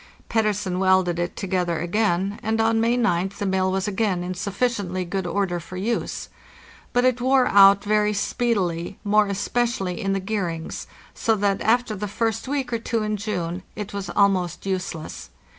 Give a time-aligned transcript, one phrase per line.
[0.29, 5.05] Pettersen welded it together again, and on May oth the mill was again in sufficiently
[5.05, 6.27] good order for use.
[6.91, 12.07] But it wore out very speedily, more especially in the gearings, so that, after the
[12.07, 15.29] first week or two in June, it was almost useless.